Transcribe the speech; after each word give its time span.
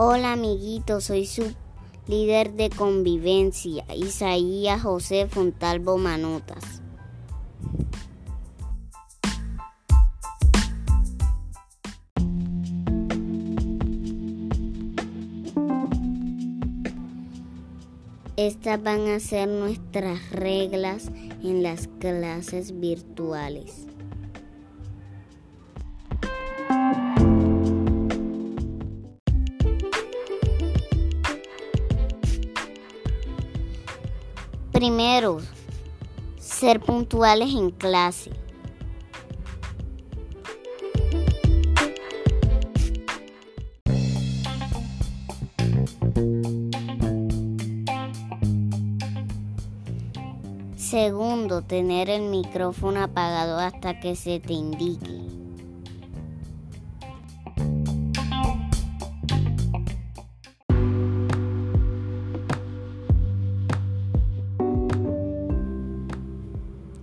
Hola 0.00 0.34
amiguitos, 0.34 1.06
soy 1.06 1.26
su 1.26 1.52
líder 2.06 2.52
de 2.52 2.70
convivencia, 2.70 3.84
Isaías 3.96 4.82
José 4.82 5.26
Fontalvo 5.26 5.98
Manotas. 5.98 6.82
Estas 18.36 18.80
van 18.80 19.08
a 19.08 19.18
ser 19.18 19.48
nuestras 19.48 20.30
reglas 20.30 21.10
en 21.42 21.64
las 21.64 21.88
clases 21.98 22.78
virtuales. 22.78 23.88
Primero, 34.78 35.38
ser 36.38 36.78
puntuales 36.78 37.52
en 37.52 37.72
clase. 37.72 38.30
Segundo, 50.76 51.62
tener 51.62 52.08
el 52.08 52.30
micrófono 52.30 53.02
apagado 53.02 53.58
hasta 53.58 53.98
que 53.98 54.14
se 54.14 54.38
te 54.38 54.52
indique. 54.52 55.37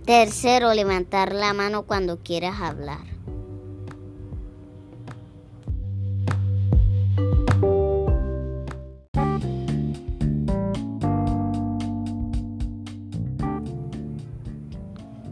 Tercero, 0.06 0.72
levantar 0.72 1.34
la 1.34 1.52
mano 1.52 1.82
cuando 1.82 2.20
quieras 2.22 2.60
hablar. 2.60 3.00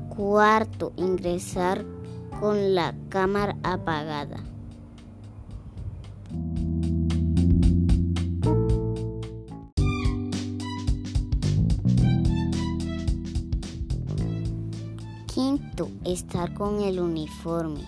Cuarto, 0.08 0.92
ingresar 0.96 1.84
con 2.40 2.74
la 2.74 2.96
cámara 3.10 3.56
apagada. 3.62 4.42
Quinto, 15.34 15.90
estar 16.04 16.54
con 16.54 16.80
el 16.80 17.00
uniforme. 17.00 17.80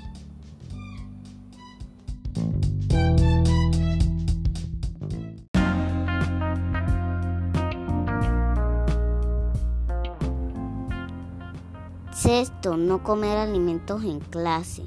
Sexto, 12.13 12.77
no 12.77 13.05
comer 13.05 13.39
alimentos 13.39 14.03
en 14.03 14.19
clase. 14.19 14.83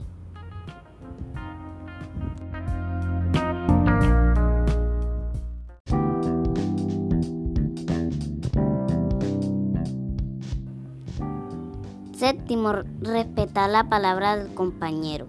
Séptimo, 12.19 12.73
respetar 12.99 13.69
la 13.69 13.87
palabra 13.87 14.35
del 14.35 14.53
compañero. 14.53 15.27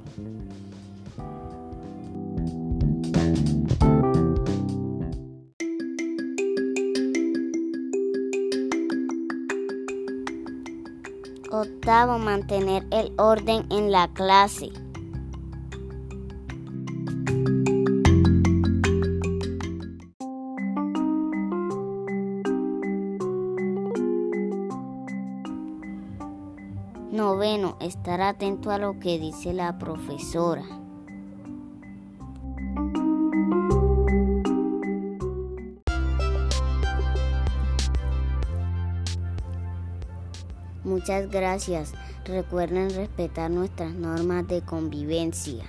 Octavo, 11.52 12.18
mantener 12.18 12.84
el 12.90 13.12
orden 13.18 13.66
en 13.70 13.92
la 13.92 14.08
clase. 14.12 14.72
Noveno, 27.20 27.76
estar 27.80 28.22
atento 28.22 28.70
a 28.70 28.78
lo 28.78 28.98
que 28.98 29.18
dice 29.18 29.52
la 29.52 29.78
profesora. 29.78 30.64
Muchas 40.82 41.28
gracias. 41.30 41.92
Recuerden 42.24 42.88
respetar 42.88 43.50
nuestras 43.50 43.92
normas 43.92 44.48
de 44.48 44.62
convivencia. 44.62 45.66